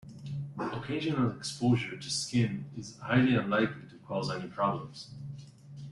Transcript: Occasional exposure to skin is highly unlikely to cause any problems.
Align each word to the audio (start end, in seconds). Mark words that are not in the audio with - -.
Occasional 0.57 1.37
exposure 1.37 1.95
to 1.95 2.09
skin 2.09 2.65
is 2.75 2.97
highly 2.97 3.35
unlikely 3.35 3.87
to 3.91 3.97
cause 3.99 4.31
any 4.31 4.47
problems. 4.47 5.11